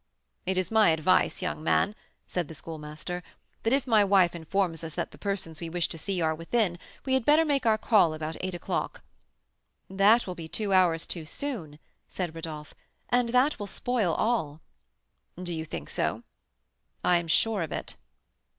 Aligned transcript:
"It 0.47 0.57
is 0.57 0.71
my 0.71 0.89
advice, 0.89 1.43
young 1.43 1.63
man," 1.63 1.93
said 2.25 2.47
the 2.47 2.55
Schoolmaster, 2.55 3.21
"that 3.61 3.71
if 3.71 3.85
my 3.85 4.03
wife 4.03 4.33
informs 4.33 4.83
us 4.83 4.95
that 4.95 5.11
the 5.11 5.19
persons 5.19 5.61
we 5.61 5.69
wish 5.69 5.87
to 5.89 5.97
see 5.99 6.19
are 6.23 6.33
within, 6.33 6.79
we 7.05 7.13
had 7.13 7.23
better 7.23 7.45
make 7.45 7.67
our 7.67 7.77
call 7.77 8.15
about 8.15 8.35
eight 8.41 8.55
o'clock." 8.55 9.03
"That 9.91 10.25
will 10.25 10.33
be 10.33 10.47
two 10.47 10.73
hours 10.73 11.05
too 11.05 11.25
soon," 11.25 11.77
said 12.07 12.33
Rodolph; 12.33 12.73
"and 13.09 13.29
that 13.29 13.59
will 13.59 13.67
spoil 13.67 14.15
all." 14.15 14.59
"Do 15.39 15.53
you 15.53 15.65
think 15.65 15.87
so?" 15.87 16.23
"I 17.03 17.17
am 17.17 17.27
sure 17.27 17.61
of 17.61 17.71
it." 17.71 17.95